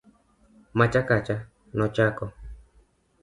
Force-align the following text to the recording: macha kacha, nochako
macha 0.77 1.01
kacha, 1.09 1.35
nochako 1.77 2.25